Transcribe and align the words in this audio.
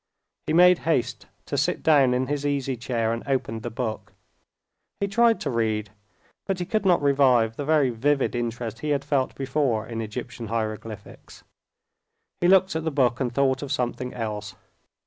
He 0.47 0.53
made 0.53 0.79
haste 0.79 1.27
to 1.45 1.55
sit 1.55 1.83
down 1.83 2.15
in 2.15 2.25
his 2.25 2.43
easy 2.43 2.75
chair 2.75 3.13
and 3.13 3.21
opened 3.27 3.61
the 3.61 3.69
book. 3.69 4.13
He 4.99 5.07
tried 5.07 5.39
to 5.41 5.51
read, 5.51 5.91
but 6.47 6.57
he 6.57 6.65
could 6.65 6.87
not 6.87 7.03
revive 7.03 7.55
the 7.55 7.65
very 7.65 7.91
vivid 7.91 8.33
interest 8.33 8.79
he 8.79 8.89
had 8.89 9.05
felt 9.05 9.35
before 9.35 9.85
in 9.85 10.01
Egyptian 10.01 10.47
hieroglyphics. 10.47 11.43
He 12.39 12.47
looked 12.47 12.75
at 12.75 12.83
the 12.83 12.89
book 12.89 13.19
and 13.19 13.31
thought 13.31 13.61
of 13.61 13.71
something 13.71 14.11
else. 14.11 14.55